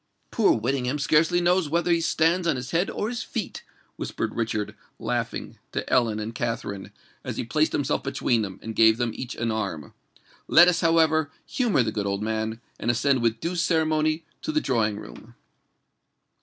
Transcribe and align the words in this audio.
"Poor 0.31 0.53
Whittingham 0.53 0.97
scarcely 0.97 1.39
knows 1.41 1.69
whether 1.69 1.91
he 1.91 2.01
stands 2.01 2.47
on 2.47 2.55
his 2.55 2.71
head 2.71 2.89
or 2.89 3.07
his 3.07 3.21
feet," 3.21 3.61
whispered 3.97 4.33
Richard, 4.33 4.73
laughing, 4.97 5.59
to 5.73 5.87
Ellen 5.93 6.19
and 6.19 6.33
Katharine, 6.33 6.91
as 7.23 7.37
he 7.37 7.43
placed 7.43 7.71
himself 7.71 8.01
between 8.01 8.41
them, 8.41 8.59
and 8.63 8.75
gave 8.75 8.97
them 8.97 9.11
each 9.13 9.35
an 9.35 9.51
arm. 9.51 9.93
"Let 10.47 10.67
us, 10.67 10.81
however, 10.81 11.29
humour 11.45 11.83
the 11.83 11.91
good 11.91 12.07
old 12.07 12.23
man, 12.23 12.59
and 12.79 12.89
ascend 12.89 13.21
with 13.21 13.39
due 13.39 13.55
ceremony 13.55 14.25
to 14.41 14.51
the 14.51 14.59
drawing 14.59 14.97
room." 14.99 15.35